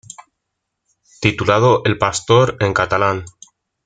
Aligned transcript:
Titulado 1.19 1.83
"El 1.85 1.99
Pastor" 1.99 2.57
en 2.59 2.73
catalán. 2.73 3.23